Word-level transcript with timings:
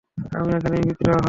আমি 0.37 0.51
এখানে 0.57 0.77
বিদ্রোহী। 0.79 1.19